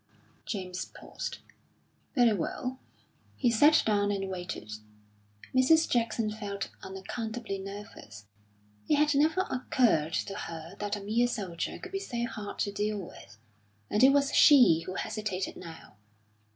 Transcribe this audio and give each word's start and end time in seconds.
James 0.47 0.85
paused. 0.85 1.37
"Very 2.15 2.33
well." 2.33 2.79
He 3.35 3.51
sat 3.51 3.83
down 3.85 4.09
and 4.09 4.31
waited. 4.31 4.71
Mrs. 5.53 5.87
Jackson 5.87 6.31
felt 6.31 6.71
unaccountably 6.81 7.59
nervous; 7.59 8.25
it 8.89 8.95
had 8.95 9.13
never 9.13 9.41
occurred 9.51 10.13
to 10.13 10.33
her 10.33 10.75
that 10.79 10.95
a 10.95 11.01
mere 11.01 11.27
soldier 11.27 11.77
could 11.77 11.91
be 11.91 11.99
so 11.99 12.25
hard 12.25 12.57
to 12.57 12.71
deal 12.71 12.97
with, 12.97 13.37
and 13.91 14.03
it 14.03 14.09
was 14.09 14.33
she 14.33 14.79
who 14.87 14.95
hesitated 14.95 15.55
now. 15.55 15.97